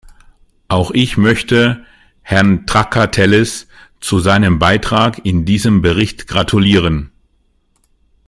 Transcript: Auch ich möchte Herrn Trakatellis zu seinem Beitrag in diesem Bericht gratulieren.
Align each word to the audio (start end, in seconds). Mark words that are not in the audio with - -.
Auch 0.67 0.89
ich 0.89 1.15
möchte 1.15 1.85
Herrn 2.23 2.65
Trakatellis 2.65 3.67
zu 3.99 4.17
seinem 4.19 4.57
Beitrag 4.57 5.23
in 5.27 5.45
diesem 5.45 5.83
Bericht 5.83 6.25
gratulieren. 6.25 7.11